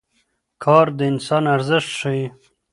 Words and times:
کار 0.63 0.87
د 0.97 0.99
انسان 1.11 1.43
ارزښت 1.55 1.89
ښيي. 1.99 2.25